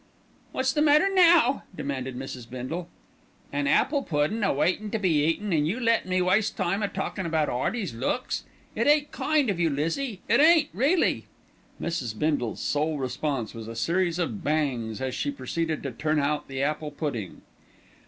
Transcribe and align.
"What's 0.51 0.73
the 0.73 0.81
matter 0.81 1.09
now?" 1.13 1.61
demanded 1.77 2.17
Mrs. 2.17 2.49
Bindle. 2.49 2.89
"An 3.53 3.67
apple 3.67 4.01
puddin' 4.01 4.43
a 4.43 4.51
waitin' 4.51 4.89
to 4.89 4.97
be 4.97 5.25
eaten, 5.25 5.53
an' 5.53 5.67
you 5.67 5.79
lettin' 5.79 6.09
me 6.09 6.23
waste 6.23 6.57
time 6.57 6.81
a 6.81 6.87
talkin' 6.87 7.27
about 7.27 7.49
'Earty's 7.49 7.93
looks. 7.93 8.43
It 8.75 8.87
ain't 8.87 9.11
kind 9.11 9.47
of 9.51 9.59
you, 9.59 9.69
Lizzie, 9.69 10.21
it 10.27 10.39
ain't 10.39 10.69
really." 10.73 11.27
Mrs. 11.79 12.17
Bindle's 12.17 12.61
sole 12.61 12.97
response 12.97 13.53
was 13.53 13.67
a 13.67 13.75
series 13.75 14.17
of 14.17 14.43
bangs, 14.43 15.01
as 15.01 15.13
she 15.13 15.29
proceeded 15.29 15.83
to 15.83 15.91
turn 15.91 16.17
out 16.17 16.47
the 16.47 16.63
apple 16.63 16.89
pudding. 16.89 17.43